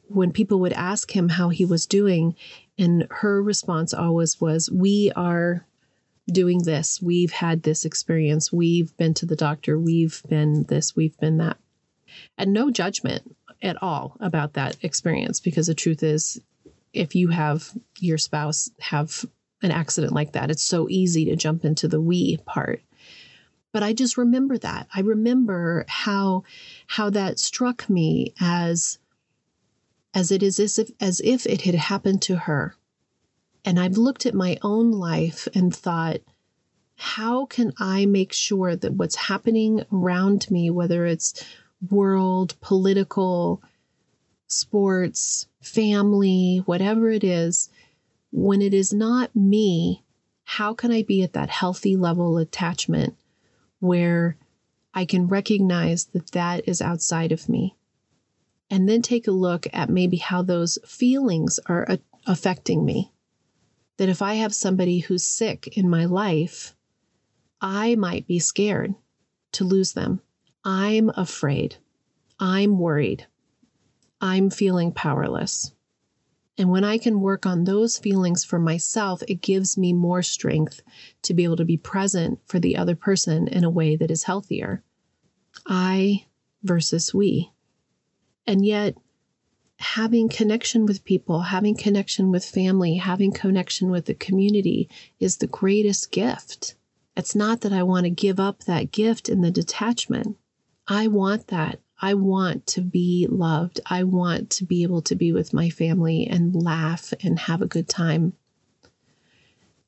when 0.09 0.33
people 0.33 0.61
would 0.61 0.75
ask 0.75 1.15
him 1.15 1.31
how 1.31 1.49
he 1.49 1.65
was 1.65 1.87
doing, 1.87 2.37
and 2.79 3.07
her 3.11 3.43
response 3.43 3.95
always 3.95 4.41
was, 4.41 4.71
"We 4.71 5.13
are." 5.17 5.67
doing 6.31 6.63
this. 6.63 7.03
We've 7.03 7.33
had 7.33 7.65
this 7.65 7.85
experience. 7.85 8.53
We've 8.53 8.97
been 8.97 9.13
to 9.15 9.27
the 9.27 9.35
doctor. 9.35 9.77
We've 9.77 10.23
been 10.29 10.63
this. 10.69 10.95
We've 10.95 11.19
been 11.19 11.39
that 11.39 11.59
and 12.39 12.53
no 12.53 12.71
judgment 12.71 13.37
at 13.63 13.81
all 13.83 14.17
about 14.21 14.55
that 14.55 14.77
experience 14.83 15.41
because 15.41 15.67
the 15.67 15.75
truth 15.75 16.03
is 16.03 16.41
if 16.93 17.15
you 17.15 17.29
have 17.29 17.71
your 17.99 18.19
spouse 18.19 18.71
have 18.81 19.25
an 19.63 19.71
accident 19.71 20.13
like 20.13 20.33
that 20.33 20.51
it's 20.51 20.63
so 20.63 20.89
easy 20.89 21.25
to 21.27 21.37
jump 21.37 21.65
into 21.65 21.89
the 21.89 22.01
we 22.01 22.37
part. 22.39 22.83
But 23.73 23.83
i 23.83 23.93
just 23.93 24.19
remember 24.19 24.59
that. 24.59 24.89
I 24.95 25.01
remember 25.01 25.85
how 25.89 26.45
how 26.87 27.11
that 27.11 27.39
struck 27.39 27.89
me 27.89 28.35
as 28.41 28.99
as 30.15 30.31
it 30.31 30.43
is 30.43 30.61
as 30.61 30.79
if 30.79 30.91
as 31.01 31.21
if 31.25 31.47
it 31.47 31.63
had 31.63 31.75
happened 31.75 32.23
to 32.23 32.37
her. 32.37 32.75
And 33.65 33.79
i've 33.79 33.97
looked 33.97 34.27
at 34.27 34.35
my 34.35 34.59
own 34.63 34.91
life 34.91 35.49
and 35.55 35.75
thought 35.75 36.21
how 36.97 37.47
can 37.47 37.73
i 37.79 38.05
make 38.05 38.33
sure 38.33 38.77
that 38.77 38.95
what's 38.95 39.17
happening 39.17 39.85
around 39.93 40.51
me 40.51 40.71
whether 40.71 41.07
it's 41.07 41.45
world, 41.91 42.55
political, 42.61 43.63
sports, 44.53 45.47
family, 45.61 46.63
whatever 46.67 47.11
it 47.11 47.25
is, 47.25 47.71
when 48.31 48.63
it 48.63 48.75
is 48.75 48.93
not 48.93 49.35
me, 49.35 50.03
how 50.45 50.75
can 50.75 50.91
I 50.91 51.03
be 51.03 51.23
at 51.23 51.33
that 51.33 51.51
healthy 51.51 51.97
level 51.97 52.39
attachment 52.39 53.17
where 53.81 54.37
I 54.95 55.05
can 55.05 55.29
recognize 55.29 56.05
that 56.07 56.33
that 56.33 56.69
is 56.69 56.81
outside 56.81 57.33
of 57.33 57.49
me? 57.49 57.77
And 58.71 58.89
then 58.89 59.03
take 59.03 59.27
a 59.27 59.33
look 59.33 59.67
at 59.73 59.91
maybe 59.91 60.17
how 60.17 60.43
those 60.43 60.79
feelings 60.87 61.59
are 61.67 61.85
a- 61.89 61.99
affecting 62.27 62.85
me. 62.85 63.13
That 63.99 64.09
if 64.09 64.23
I 64.23 64.35
have 64.35 64.55
somebody 64.55 65.01
who's 65.01 65.27
sick 65.27 65.77
in 65.77 65.89
my 65.89 66.07
life, 66.07 66.75
I 67.61 67.95
might 67.97 68.27
be 68.27 68.39
scared 68.39 68.95
to 69.53 69.65
lose 69.65 69.93
them 69.93 70.23
I'm 70.65 71.11
afraid. 71.17 71.77
I'm 72.39 72.79
worried. 72.79 73.27
I'm 74.23 74.51
feeling 74.51 74.93
powerless. 74.93 75.73
And 76.57 76.71
when 76.71 76.85
I 76.85 76.97
can 76.97 77.21
work 77.21 77.45
on 77.45 77.65
those 77.65 77.99
feelings 77.99 78.45
for 78.45 78.59
myself, 78.59 79.23
it 79.27 79.41
gives 79.41 79.77
me 79.77 79.93
more 79.93 80.23
strength 80.23 80.81
to 81.23 81.35
be 81.35 81.43
able 81.43 81.57
to 81.57 81.65
be 81.65 81.77
present 81.77 82.39
for 82.47 82.61
the 82.61 82.77
other 82.77 82.95
person 82.95 83.49
in 83.49 83.65
a 83.65 83.71
way 83.71 83.97
that 83.97 84.13
is 84.13 84.23
healthier. 84.23 84.85
I 85.67 86.27
versus 86.63 87.13
we. 87.13 87.51
And 88.47 88.65
yet, 88.65 88.97
having 89.79 90.29
connection 90.29 90.87
with 90.87 91.05
people, 91.05 91.41
having 91.41 91.77
connection 91.77 92.31
with 92.31 92.45
family, 92.45 92.97
having 92.97 93.33
connection 93.33 93.91
with 93.91 94.05
the 94.05 94.15
community 94.15 94.89
is 95.19 95.39
the 95.39 95.49
greatest 95.49 96.13
gift. 96.13 96.77
It's 97.17 97.35
not 97.35 97.63
that 97.63 97.73
I 97.73 97.83
want 97.83 98.05
to 98.05 98.11
give 98.11 98.39
up 98.39 98.65
that 98.65 98.93
gift 98.93 99.29
in 99.29 99.41
the 99.41 99.51
detachment. 99.51 100.37
I 100.87 101.09
want 101.09 101.49
that. 101.49 101.81
I 102.05 102.15
want 102.15 102.67
to 102.69 102.81
be 102.81 103.29
loved. 103.31 103.81
I 103.87 104.03
want 104.03 104.51
to 104.51 104.65
be 104.65 104.83
able 104.83 105.03
to 105.03 105.15
be 105.15 105.33
with 105.33 105.55
my 105.55 105.71
family 105.71 106.27
and 106.27 106.53
laugh 106.53 107.15
and 107.23 107.39
have 107.39 107.63
a 107.63 107.67
good 107.67 107.89
time. 107.89 108.33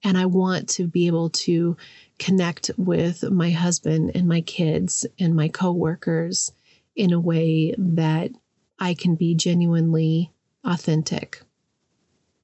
And 0.05 0.17
I 0.17 0.27
want 0.27 0.69
to 0.71 0.87
be 0.87 1.09
able 1.09 1.31
to 1.31 1.77
connect 2.21 2.71
with 2.77 3.25
my 3.25 3.51
husband 3.51 4.13
and 4.15 4.29
my 4.29 4.43
kids 4.43 5.05
and 5.19 5.35
my 5.35 5.49
coworkers 5.49 6.53
in 6.95 7.13
a 7.13 7.19
way 7.19 7.75
that 7.77 8.31
I 8.79 8.95
can 8.95 9.17
be 9.17 9.35
genuinely 9.35 10.31
authentic. 10.63 11.43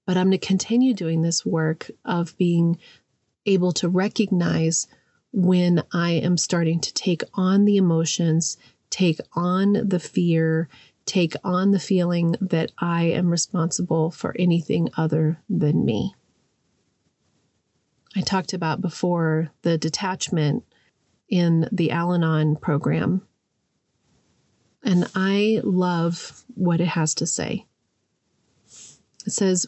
But 0.05 0.17
I'm 0.17 0.31
going 0.31 0.41
to 0.41 0.47
continue 0.47 0.95
doing 0.95 1.23
this 1.23 1.47
work 1.47 1.91
of 2.05 2.37
being 2.37 2.79
able 3.47 3.73
to 3.75 3.89
recognize 3.89 4.89
when 5.33 5.85
I 5.93 6.12
am 6.12 6.37
starting 6.37 6.81
to 6.81 6.93
take 6.93 7.23
on 7.35 7.65
the 7.65 7.77
emotions, 7.77 8.57
take 8.90 9.18
on 9.32 9.88
the 9.88 10.00
fear, 10.00 10.68
take 11.06 11.35
on 11.42 11.70
the 11.70 11.78
feeling 11.78 12.37
that 12.40 12.73
I 12.78 13.04
am 13.04 13.30
responsible 13.30 14.11
for 14.11 14.35
anything 14.38 14.90
other 14.97 15.40
than 15.49 15.85
me. 15.85 16.14
I 18.16 18.20
talked 18.23 18.52
about 18.52 18.80
before 18.80 19.50
the 19.62 19.78
detachment 19.78 20.64
in 21.28 21.68
the 21.70 21.92
Al 21.92 22.12
Anon 22.12 22.56
program. 22.56 23.23
And 24.82 25.09
I 25.14 25.61
love 25.62 26.44
what 26.54 26.80
it 26.80 26.88
has 26.88 27.14
to 27.16 27.26
say. 27.26 27.66
It 29.26 29.32
says, 29.32 29.66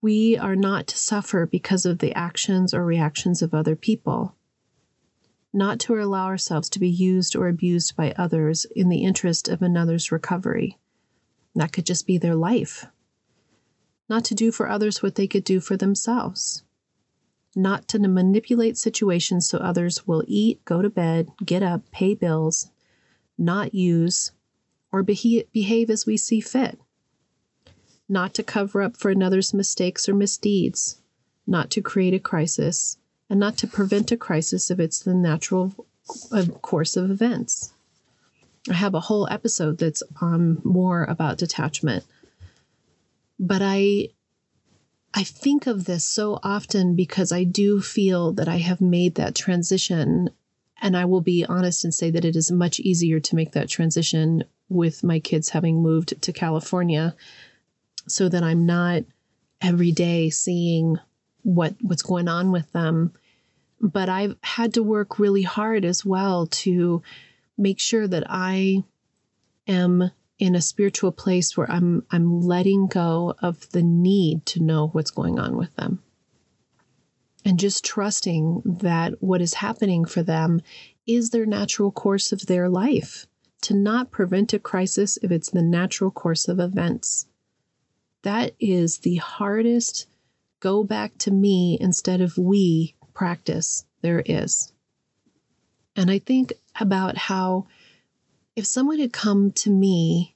we 0.00 0.36
are 0.36 0.56
not 0.56 0.88
to 0.88 0.98
suffer 0.98 1.46
because 1.46 1.86
of 1.86 1.98
the 1.98 2.12
actions 2.14 2.74
or 2.74 2.84
reactions 2.84 3.40
of 3.40 3.54
other 3.54 3.76
people, 3.76 4.34
not 5.52 5.78
to 5.80 6.00
allow 6.00 6.26
ourselves 6.26 6.68
to 6.70 6.80
be 6.80 6.88
used 6.88 7.36
or 7.36 7.48
abused 7.48 7.96
by 7.96 8.12
others 8.12 8.64
in 8.76 8.88
the 8.88 9.02
interest 9.04 9.48
of 9.48 9.62
another's 9.62 10.10
recovery. 10.10 10.78
That 11.54 11.72
could 11.72 11.86
just 11.86 12.06
be 12.06 12.18
their 12.18 12.34
life. 12.34 12.86
Not 14.08 14.24
to 14.26 14.34
do 14.34 14.50
for 14.50 14.68
others 14.68 15.02
what 15.02 15.14
they 15.14 15.26
could 15.26 15.44
do 15.44 15.60
for 15.60 15.76
themselves. 15.76 16.62
Not 17.54 17.88
to 17.88 17.98
manipulate 17.98 18.78
situations 18.78 19.46
so 19.48 19.58
others 19.58 20.06
will 20.06 20.24
eat, 20.26 20.64
go 20.64 20.80
to 20.80 20.88
bed, 20.88 21.30
get 21.44 21.62
up, 21.62 21.90
pay 21.90 22.14
bills, 22.14 22.70
not 23.36 23.74
use, 23.74 24.32
or 24.90 25.02
behave 25.02 25.90
as 25.90 26.06
we 26.06 26.16
see 26.16 26.40
fit 26.40 26.78
not 28.12 28.34
to 28.34 28.42
cover 28.42 28.82
up 28.82 28.94
for 28.94 29.10
another's 29.10 29.54
mistakes 29.54 30.06
or 30.06 30.14
misdeeds, 30.14 31.00
not 31.46 31.70
to 31.70 31.80
create 31.80 32.12
a 32.12 32.18
crisis, 32.18 32.98
and 33.32 33.40
not 33.40 33.56
to 33.56 33.66
prevent 33.66 34.12
a 34.12 34.16
crisis 34.18 34.70
if 34.70 34.78
it's 34.78 34.98
the 34.98 35.14
natural 35.14 35.74
uh, 36.32 36.44
course 36.60 36.98
of 36.98 37.10
events. 37.10 37.72
I 38.68 38.74
have 38.74 38.92
a 38.92 39.00
whole 39.00 39.26
episode 39.26 39.78
that's 39.78 40.02
more 40.20 41.04
about 41.04 41.38
detachment. 41.38 42.04
But 43.40 43.62
I 43.62 44.10
I 45.14 45.24
think 45.24 45.66
of 45.66 45.86
this 45.86 46.04
so 46.04 46.40
often 46.42 46.94
because 46.94 47.32
I 47.32 47.44
do 47.44 47.80
feel 47.80 48.32
that 48.34 48.48
I 48.48 48.58
have 48.58 48.82
made 48.82 49.14
that 49.14 49.34
transition. 49.34 50.28
And 50.82 50.94
I 50.94 51.06
will 51.06 51.22
be 51.22 51.46
honest 51.46 51.84
and 51.84 51.94
say 51.94 52.10
that 52.10 52.26
it 52.26 52.36
is 52.36 52.52
much 52.52 52.80
easier 52.80 53.18
to 53.18 53.34
make 53.34 53.52
that 53.52 53.70
transition 53.70 54.44
with 54.68 55.02
my 55.02 55.20
kids 55.20 55.48
having 55.48 55.82
moved 55.82 56.20
to 56.20 56.32
California 56.34 57.16
so 58.06 58.28
that 58.28 58.42
I'm 58.42 58.66
not 58.66 59.04
every 59.62 59.90
day 59.90 60.28
seeing 60.28 60.98
what 61.44 61.74
what's 61.80 62.02
going 62.02 62.28
on 62.28 62.52
with 62.52 62.70
them. 62.72 63.14
But 63.82 64.08
I've 64.08 64.36
had 64.42 64.74
to 64.74 64.82
work 64.82 65.18
really 65.18 65.42
hard 65.42 65.84
as 65.84 66.04
well 66.04 66.46
to 66.46 67.02
make 67.58 67.80
sure 67.80 68.06
that 68.06 68.24
I 68.28 68.84
am 69.66 70.10
in 70.38 70.54
a 70.54 70.60
spiritual 70.62 71.12
place 71.12 71.56
where 71.56 71.70
I'm 71.70 72.04
I'm 72.10 72.40
letting 72.40 72.86
go 72.86 73.34
of 73.40 73.68
the 73.70 73.82
need 73.82 74.46
to 74.46 74.62
know 74.62 74.88
what's 74.88 75.10
going 75.10 75.38
on 75.38 75.56
with 75.56 75.74
them. 75.76 76.02
And 77.44 77.58
just 77.58 77.84
trusting 77.84 78.62
that 78.64 79.20
what 79.20 79.40
is 79.40 79.54
happening 79.54 80.04
for 80.04 80.22
them 80.22 80.60
is 81.06 81.30
their 81.30 81.46
natural 81.46 81.90
course 81.90 82.32
of 82.32 82.46
their 82.46 82.68
life. 82.68 83.26
To 83.62 83.74
not 83.74 84.10
prevent 84.10 84.52
a 84.52 84.58
crisis 84.58 85.18
if 85.22 85.30
it's 85.30 85.50
the 85.50 85.62
natural 85.62 86.10
course 86.10 86.48
of 86.48 86.58
events. 86.58 87.26
That 88.22 88.54
is 88.58 88.98
the 88.98 89.16
hardest 89.16 90.06
go 90.58 90.82
back 90.84 91.18
to 91.18 91.30
me 91.30 91.78
instead 91.80 92.20
of 92.20 92.38
we 92.38 92.94
practice 93.14 93.84
there 94.02 94.22
is. 94.24 94.72
And 95.96 96.10
I 96.10 96.18
think 96.18 96.52
about 96.80 97.16
how 97.16 97.66
if 98.56 98.66
someone 98.66 98.98
had 98.98 99.12
come 99.12 99.52
to 99.52 99.70
me 99.70 100.34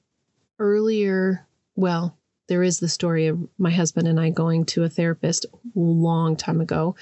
earlier, 0.59 1.45
well, 1.75 2.17
there 2.47 2.63
is 2.63 2.79
the 2.79 2.87
story 2.87 3.27
of 3.27 3.39
my 3.57 3.71
husband 3.71 4.07
and 4.07 4.19
I 4.19 4.29
going 4.29 4.65
to 4.67 4.83
a 4.83 4.89
therapist 4.89 5.45
a 5.45 5.57
long 5.75 6.35
time 6.35 6.61
ago, 6.61 6.95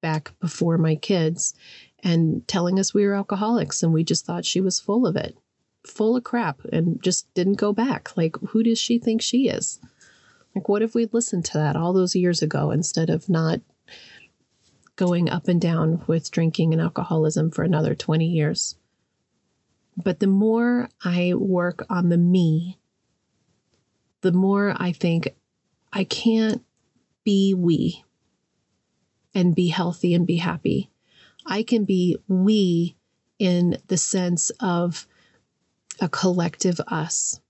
back 0.00 0.32
before 0.40 0.78
my 0.78 0.94
kids, 0.96 1.54
and 2.02 2.46
telling 2.48 2.78
us 2.78 2.92
we 2.92 3.06
were 3.06 3.14
alcoholics 3.14 3.82
and 3.82 3.92
we 3.92 4.04
just 4.04 4.26
thought 4.26 4.44
she 4.44 4.60
was 4.60 4.80
full 4.80 5.06
of 5.06 5.16
it, 5.16 5.36
full 5.86 6.16
of 6.16 6.24
crap, 6.24 6.64
and 6.72 7.02
just 7.02 7.32
didn't 7.34 7.54
go 7.54 7.72
back. 7.72 8.16
Like, 8.16 8.36
who 8.48 8.62
does 8.62 8.78
she 8.78 8.98
think 8.98 9.22
she 9.22 9.48
is? 9.48 9.80
Like, 10.54 10.68
what 10.68 10.82
if 10.82 10.94
we'd 10.94 11.14
listened 11.14 11.44
to 11.46 11.58
that 11.58 11.76
all 11.76 11.92
those 11.92 12.14
years 12.14 12.42
ago 12.42 12.70
instead 12.72 13.08
of 13.08 13.28
not 13.28 13.60
going 14.96 15.28
up 15.28 15.48
and 15.48 15.60
down 15.60 16.02
with 16.06 16.30
drinking 16.30 16.72
and 16.72 16.82
alcoholism 16.82 17.50
for 17.50 17.62
another 17.62 17.94
20 17.94 18.26
years? 18.26 18.76
But 19.96 20.20
the 20.20 20.26
more 20.26 20.88
I 21.04 21.34
work 21.34 21.84
on 21.90 22.08
the 22.08 22.18
me, 22.18 22.78
the 24.22 24.32
more 24.32 24.74
I 24.76 24.92
think 24.92 25.28
I 25.92 26.04
can't 26.04 26.62
be 27.24 27.54
we 27.54 28.04
and 29.34 29.54
be 29.54 29.68
healthy 29.68 30.14
and 30.14 30.26
be 30.26 30.36
happy. 30.36 30.90
I 31.46 31.62
can 31.62 31.84
be 31.84 32.16
we 32.28 32.96
in 33.38 33.78
the 33.88 33.96
sense 33.96 34.50
of 34.60 35.06
a 36.00 36.08
collective 36.08 36.80
us. 36.86 37.40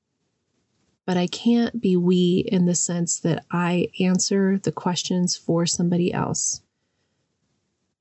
But 1.05 1.17
I 1.17 1.27
can't 1.27 1.81
be 1.81 1.97
we 1.97 2.45
in 2.47 2.67
the 2.67 2.75
sense 2.75 3.21
that 3.21 3.45
I 3.51 3.89
answer 4.01 4.59
the 4.59 4.73
questions 4.73 5.37
for 5.37 5.67
somebody 5.67 6.13
else. 6.13 6.63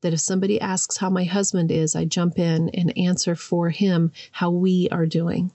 That 0.01 0.13
if 0.13 0.19
somebody 0.19 0.59
asks 0.59 0.97
how 0.97 1.09
my 1.09 1.23
husband 1.23 1.71
is, 1.71 1.95
I 1.95 2.05
jump 2.05 2.39
in 2.39 2.69
and 2.69 2.97
answer 2.97 3.35
for 3.35 3.69
him 3.69 4.11
how 4.31 4.49
we 4.49 4.89
are 4.91 5.05
doing. 5.05 5.51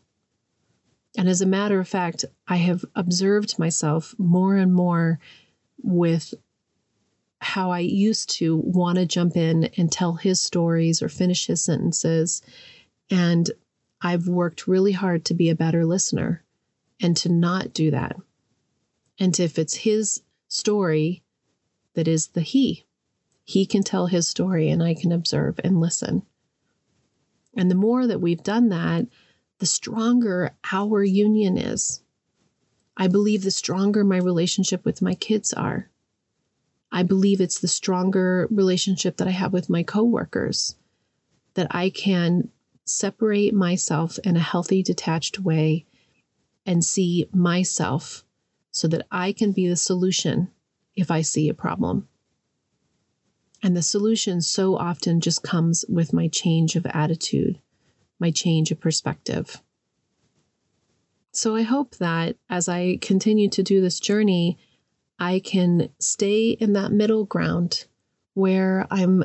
And 1.17 1.29
as 1.29 1.41
a 1.41 1.47
matter 1.47 1.81
of 1.81 1.89
fact, 1.89 2.25
I 2.47 2.57
have 2.57 2.85
observed 2.95 3.59
myself 3.59 4.15
more 4.19 4.57
and 4.57 4.73
more 4.73 5.19
with 5.83 6.35
how 7.41 7.71
I 7.71 7.81
used 7.81 8.31
to 8.39 8.57
want 8.57 8.99
to 8.99 9.07
jump 9.07 9.37
in 9.37 9.65
and 9.77 9.91
tell 9.91 10.15
his 10.15 10.41
stories 10.41 11.03
or 11.03 11.09
finish 11.09 11.47
his 11.47 11.63
sentences. 11.63 12.43
And 13.11 13.51
I've 14.01 14.29
worked 14.29 14.67
really 14.67 14.93
hard 14.93 15.25
to 15.27 15.35
be 15.35 15.51
a 15.51 15.55
better 15.55 15.85
listener 15.85 16.45
and 17.01 17.17
to 17.19 17.29
not 17.31 17.73
do 17.73 17.91
that. 17.91 18.17
And 19.19 19.39
if 19.39 19.59
it's 19.59 19.75
his 19.75 20.23
story 20.49 21.23
that 21.95 22.09
is 22.09 22.29
the 22.29 22.43
he, 22.43 22.86
he 23.47 23.65
can 23.65 23.85
tell 23.85 24.09
his 24.09 24.27
story 24.27 24.69
and 24.69 24.83
I 24.83 24.93
can 24.95 25.13
observe 25.13 25.61
and 25.63 25.81
listen. 25.81 26.23
And 27.57 27.71
the 27.71 27.77
more 27.77 28.05
that 28.05 28.21
we've 28.21 28.43
done 28.43 28.71
that, 28.71 29.07
the 29.61 29.67
stronger 29.67 30.51
our 30.73 31.05
union 31.05 31.57
is. 31.57 32.03
I 32.97 33.07
believe 33.07 33.45
the 33.45 33.53
stronger 33.53 34.03
my 34.03 34.17
relationship 34.17 34.85
with 34.85 35.01
my 35.01 35.15
kids 35.15 35.53
are. 35.53 35.89
I 36.91 37.05
believe 37.05 37.41
it's 37.41 37.61
the 37.61 37.69
stronger 37.69 38.49
relationship 38.51 39.17
that 39.19 39.29
I 39.29 39.33
have 39.33 39.53
with 39.53 39.71
my 39.71 39.85
coworkers, 39.85 40.75
that 41.55 41.69
I 41.71 41.91
can 41.91 42.51
separate 42.85 43.55
myself 43.55 44.19
in 44.25 44.37
a 44.37 44.41
healthy, 44.41 44.83
detached 44.83 45.39
way 45.39 45.87
and 46.67 46.85
see 46.85 47.29
myself 47.33 48.25
so 48.73 48.89
that 48.89 49.07
I 49.13 49.33
can 49.33 49.53
be 49.53 49.69
the 49.69 49.77
solution 49.77 50.51
if 50.97 51.13
I 51.13 51.23
see 51.23 51.49
a 51.49 51.55
problem. 51.55 52.09
And 53.63 53.77
the 53.77 53.83
solution 53.83 54.41
so 54.41 54.77
often 54.77 55.21
just 55.21 55.43
comes 55.43 55.85
with 55.89 56.13
my 56.13 56.29
change 56.29 56.77
of 56.77 56.87
attitude, 56.87 57.61
my 58.19 58.31
change 58.31 58.71
of 58.71 58.81
perspective. 58.81 59.63
So 61.33 61.55
I 61.55 61.63
hope 61.63 61.97
that 61.97 62.37
as 62.49 62.69
I 62.69 62.99
continue 63.01 63.49
to 63.51 63.63
do 63.63 63.81
this 63.81 64.01
journey, 64.01 64.59
I 65.19 65.41
can 65.41 65.91
stay 65.99 66.51
in 66.51 66.75
that 66.75 66.93
middle 66.93 67.25
ground 67.25 67.87
where 68.35 68.87
I'm 68.91 69.25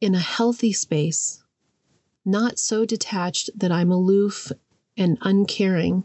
in 0.00 0.14
a 0.14 0.20
healthy 0.20 0.72
space, 0.72 1.42
not 2.24 2.58
so 2.58 2.84
detached 2.84 3.50
that 3.56 3.72
I'm 3.72 3.90
aloof 3.90 4.52
and 4.96 5.18
uncaring, 5.20 6.04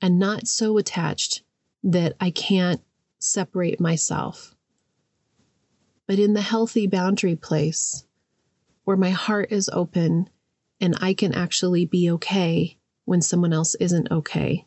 and 0.00 0.18
not 0.18 0.46
so 0.46 0.78
attached 0.78 1.42
that 1.82 2.14
I 2.20 2.30
can't 2.30 2.82
separate 3.18 3.80
myself. 3.80 4.54
But 6.10 6.18
in 6.18 6.32
the 6.32 6.40
healthy 6.40 6.88
boundary 6.88 7.36
place 7.36 8.04
where 8.82 8.96
my 8.96 9.10
heart 9.10 9.52
is 9.52 9.70
open 9.72 10.28
and 10.80 10.96
I 11.00 11.14
can 11.14 11.32
actually 11.32 11.86
be 11.86 12.10
okay 12.10 12.78
when 13.04 13.22
someone 13.22 13.52
else 13.52 13.76
isn't 13.76 14.10
okay. 14.10 14.66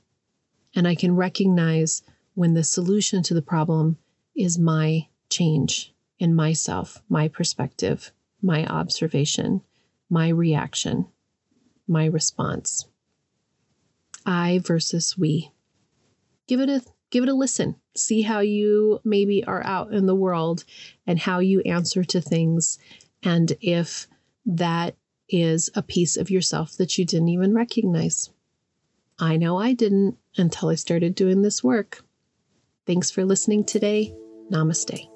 And 0.73 0.87
I 0.87 0.95
can 0.95 1.17
recognize 1.17 2.01
when 2.33 2.53
the 2.53 2.63
solution 2.63 3.23
to 3.23 3.33
the 3.33 3.41
problem 3.41 3.97
is 4.33 4.57
my 4.57 5.09
change 5.29 5.93
in 6.17 6.33
myself, 6.33 7.03
my 7.09 7.27
perspective, 7.27 8.13
my 8.41 8.65
observation, 8.65 9.63
my 10.09 10.29
reaction, 10.29 11.07
my 11.89 12.05
response. 12.05 12.85
I 14.25 14.61
versus 14.63 15.17
we. 15.17 15.51
Give 16.47 16.61
it 16.61 16.69
a 16.69 16.83
give 17.13 17.23
it 17.23 17.29
a 17.29 17.33
listen. 17.33 17.75
See 17.95 18.23
how 18.23 18.39
you 18.39 18.99
maybe 19.03 19.43
are 19.45 19.63
out 19.63 19.93
in 19.93 20.07
the 20.07 20.15
world 20.15 20.65
and 21.05 21.19
how 21.19 21.39
you 21.39 21.61
answer 21.61 22.03
to 22.03 22.19
things 22.19 22.79
and 23.21 23.53
if 23.61 24.07
that 24.47 24.95
is 25.29 25.69
a 25.75 25.83
piece 25.83 26.17
of 26.17 26.31
yourself 26.31 26.75
that 26.77 26.97
you 26.97 27.05
didn't 27.05 27.29
even 27.29 27.53
recognize. 27.53 28.31
I 29.19 29.37
know 29.37 29.57
I 29.57 29.73
didn't 29.73 30.17
until 30.37 30.69
I 30.69 30.75
started 30.75 31.13
doing 31.13 31.43
this 31.43 31.63
work. 31.63 32.03
Thanks 32.87 33.11
for 33.11 33.23
listening 33.23 33.63
today. 33.63 34.11
Namaste. 34.51 35.07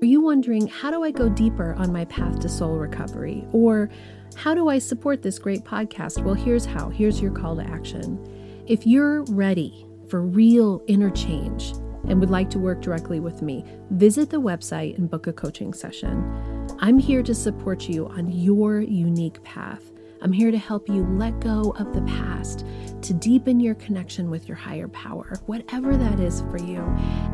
Are 0.00 0.06
you 0.06 0.22
wondering 0.22 0.68
how 0.68 0.92
do 0.92 1.02
I 1.02 1.10
go 1.10 1.28
deeper 1.28 1.74
on 1.74 1.92
my 1.92 2.04
path 2.04 2.38
to 2.40 2.48
soul 2.48 2.76
recovery? 2.76 3.44
Or 3.50 3.90
how 4.36 4.54
do 4.54 4.68
I 4.68 4.78
support 4.78 5.22
this 5.22 5.40
great 5.40 5.64
podcast? 5.64 6.22
Well, 6.22 6.34
here's 6.34 6.64
how. 6.64 6.88
Here's 6.88 7.20
your 7.20 7.32
call 7.32 7.56
to 7.56 7.62
action. 7.62 8.64
If 8.68 8.86
you're 8.86 9.24
ready 9.24 9.89
for 10.10 10.22
real 10.22 10.82
interchange 10.88 11.72
and 12.08 12.18
would 12.18 12.30
like 12.30 12.50
to 12.50 12.58
work 12.58 12.82
directly 12.82 13.20
with 13.20 13.40
me, 13.40 13.64
visit 13.90 14.28
the 14.28 14.40
website 14.40 14.98
and 14.98 15.08
book 15.08 15.28
a 15.28 15.32
coaching 15.32 15.72
session. 15.72 16.66
I'm 16.80 16.98
here 16.98 17.22
to 17.22 17.34
support 17.34 17.88
you 17.88 18.08
on 18.08 18.30
your 18.30 18.80
unique 18.80 19.42
path. 19.44 19.92
I'm 20.22 20.32
here 20.32 20.50
to 20.50 20.58
help 20.58 20.88
you 20.88 21.06
let 21.16 21.40
go 21.40 21.70
of 21.78 21.94
the 21.94 22.02
past, 22.02 22.66
to 23.02 23.14
deepen 23.14 23.60
your 23.60 23.74
connection 23.76 24.28
with 24.28 24.48
your 24.48 24.56
higher 24.56 24.88
power, 24.88 25.38
whatever 25.46 25.96
that 25.96 26.20
is 26.20 26.42
for 26.50 26.58
you, 26.58 26.82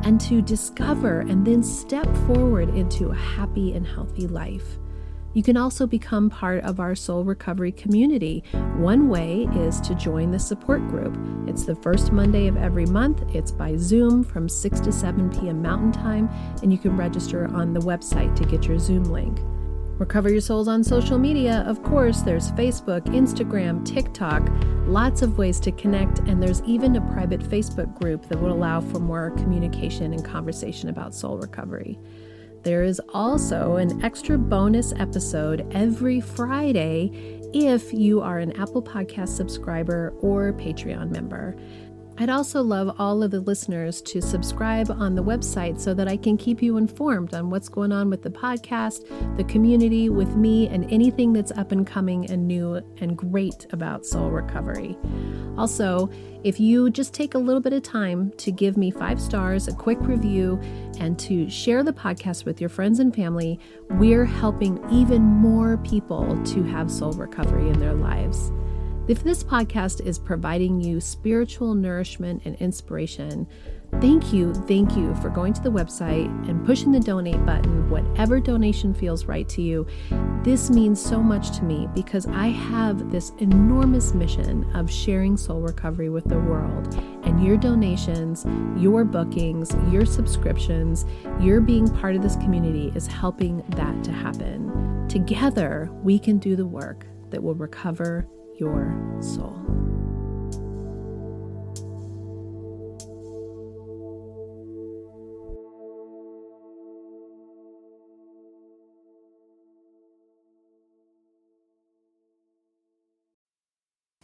and 0.03 0.21
to 0.21 0.41
discover 0.41 1.21
and 1.21 1.45
then 1.45 1.63
step 1.63 2.07
forward 2.27 2.69
into 2.75 3.09
a 3.09 3.15
happy 3.15 3.73
and 3.73 3.85
healthy 3.85 4.27
life. 4.27 4.77
You 5.37 5.43
can 5.43 5.55
also 5.55 5.85
become 5.85 6.31
part 6.31 6.63
of 6.63 6.79
our 6.79 6.95
soul 6.95 7.23
recovery 7.23 7.71
community. 7.71 8.43
One 8.77 9.07
way 9.07 9.47
is 9.53 9.79
to 9.81 9.93
join 9.93 10.31
the 10.31 10.39
support 10.39 10.79
group. 10.87 11.15
It's 11.47 11.63
the 11.63 11.75
first 11.75 12.11
Monday 12.11 12.47
of 12.47 12.57
every 12.57 12.87
month. 12.87 13.21
It's 13.35 13.51
by 13.51 13.77
Zoom 13.77 14.23
from 14.23 14.49
6 14.49 14.79
to 14.79 14.91
7 14.91 15.29
p.m. 15.29 15.61
Mountain 15.61 15.91
Time, 15.91 16.27
and 16.63 16.71
you 16.71 16.79
can 16.79 16.97
register 16.97 17.45
on 17.53 17.71
the 17.71 17.79
website 17.81 18.35
to 18.37 18.45
get 18.45 18.65
your 18.65 18.79
Zoom 18.79 19.03
link. 19.03 19.37
Recover 19.99 20.31
Your 20.31 20.41
Souls 20.41 20.67
on 20.67 20.83
social 20.83 21.19
media. 21.19 21.63
Of 21.67 21.83
course, 21.83 22.21
there's 22.21 22.49
Facebook, 22.53 23.01
Instagram, 23.01 23.85
TikTok, 23.85 24.49
lots 24.87 25.21
of 25.21 25.37
ways 25.37 25.59
to 25.59 25.71
connect, 25.71 26.17
and 26.21 26.41
there's 26.41 26.63
even 26.63 26.95
a 26.95 27.11
private 27.13 27.41
Facebook 27.41 27.93
group 28.01 28.27
that 28.29 28.41
will 28.41 28.53
allow 28.53 28.81
for 28.81 28.97
more 28.97 29.29
communication 29.37 30.13
and 30.13 30.25
conversation 30.25 30.89
about 30.89 31.13
soul 31.13 31.37
recovery. 31.37 31.99
There 32.67 32.83
is 32.83 32.99
also 33.13 33.77
an 33.77 34.03
extra 34.03 34.37
bonus 34.37 34.91
episode 34.97 35.65
every 35.71 36.19
Friday 36.19 37.39
if 37.53 37.93
you 37.93 38.19
are 38.19 38.39
an 38.39 38.51
Apple 38.59 38.83
Podcast 38.83 39.29
subscriber 39.29 40.13
or 40.19 40.51
Patreon 40.51 41.09
member. 41.09 41.55
I'd 42.19 42.29
also 42.31 42.63
love 42.63 42.95
all 42.97 43.21
of 43.21 43.29
the 43.29 43.41
listeners 43.41 44.01
to 44.01 44.23
subscribe 44.23 44.89
on 44.89 45.13
the 45.13 45.23
website 45.23 45.79
so 45.79 45.93
that 45.93 46.07
I 46.07 46.17
can 46.17 46.35
keep 46.35 46.63
you 46.63 46.77
informed 46.77 47.35
on 47.35 47.51
what's 47.51 47.69
going 47.69 47.91
on 47.91 48.09
with 48.09 48.23
the 48.23 48.31
podcast, 48.31 49.05
the 49.37 49.43
community, 49.43 50.09
with 50.09 50.35
me, 50.35 50.67
and 50.67 50.91
anything 50.91 51.31
that's 51.31 51.51
up 51.51 51.71
and 51.71 51.85
coming 51.85 52.27
and 52.31 52.47
new 52.47 52.81
and 53.01 53.15
great 53.15 53.67
about 53.71 54.03
soul 54.03 54.31
recovery. 54.31 54.97
Also, 55.59 56.09
if 56.43 56.59
you 56.59 56.89
just 56.89 57.13
take 57.13 57.35
a 57.35 57.37
little 57.37 57.61
bit 57.61 57.73
of 57.73 57.83
time 57.83 58.31
to 58.37 58.51
give 58.51 58.77
me 58.77 58.89
five 58.89 59.21
stars, 59.21 59.67
a 59.67 59.73
quick 59.73 59.99
review, 60.01 60.59
and 60.99 61.19
to 61.19 61.47
share 61.51 61.83
the 61.83 61.93
podcast 61.93 62.45
with 62.45 62.59
your 62.59 62.69
friends 62.69 62.99
and 62.99 63.13
family, 63.13 63.59
we're 63.91 64.25
helping 64.25 64.83
even 64.91 65.21
more 65.21 65.77
people 65.77 66.43
to 66.45 66.63
have 66.63 66.89
soul 66.89 67.13
recovery 67.13 67.69
in 67.69 67.79
their 67.79 67.93
lives. 67.93 68.51
If 69.07 69.23
this 69.23 69.41
podcast 69.43 70.05
is 70.05 70.19
providing 70.19 70.81
you 70.81 70.99
spiritual 70.99 71.73
nourishment 71.73 72.41
and 72.45 72.55
inspiration, 72.57 73.47
Thank 74.01 74.31
you, 74.31 74.53
thank 74.53 74.95
you 74.95 75.15
for 75.15 75.29
going 75.29 75.53
to 75.53 75.61
the 75.61 75.71
website 75.71 76.27
and 76.47 76.63
pushing 76.65 76.91
the 76.91 76.99
donate 76.99 77.43
button, 77.45 77.89
whatever 77.89 78.39
donation 78.39 78.93
feels 78.93 79.25
right 79.25 79.47
to 79.49 79.61
you. 79.61 79.87
This 80.43 80.69
means 80.69 81.01
so 81.01 81.23
much 81.23 81.57
to 81.57 81.63
me 81.63 81.87
because 81.95 82.27
I 82.27 82.47
have 82.47 83.11
this 83.11 83.31
enormous 83.39 84.13
mission 84.13 84.69
of 84.75 84.91
sharing 84.91 85.35
soul 85.35 85.61
recovery 85.61 86.09
with 86.09 86.25
the 86.25 86.37
world. 86.37 86.93
And 87.23 87.43
your 87.43 87.57
donations, 87.57 88.45
your 88.79 89.03
bookings, 89.03 89.73
your 89.89 90.05
subscriptions, 90.05 91.05
your 91.39 91.59
being 91.59 91.87
part 91.87 92.15
of 92.15 92.21
this 92.21 92.35
community 92.35 92.91
is 92.93 93.07
helping 93.07 93.63
that 93.69 94.03
to 94.03 94.11
happen. 94.11 95.07
Together, 95.07 95.89
we 96.03 96.19
can 96.19 96.37
do 96.37 96.55
the 96.55 96.67
work 96.67 97.07
that 97.31 97.41
will 97.41 97.55
recover 97.55 98.27
your 98.59 98.91
soul. 99.21 99.86